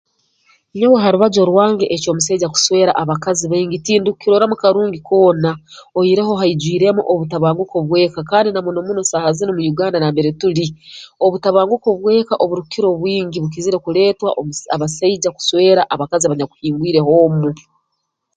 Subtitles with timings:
[0.77, 5.51] Nyowe harubaju orwange eky'omusaija okuswera abakazi baingi tindukukiroramu karungi koona
[5.97, 10.65] oihireho haijwiremu obutabanguko bw'eka kandi na muno muno saaha zinu mu Uganda nambere tuli
[11.25, 17.49] obutabanguko bw'eka oburukira obwingi bukizire kuleetwa omu abasaija kuswera abakazi abanyakuhingwire h'omu